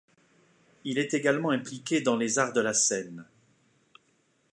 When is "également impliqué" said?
1.13-2.01